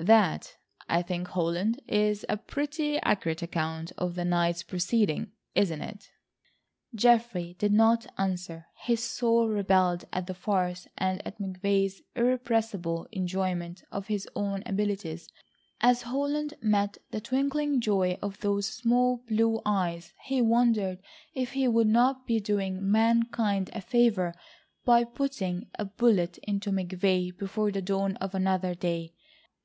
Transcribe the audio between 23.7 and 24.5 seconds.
a favour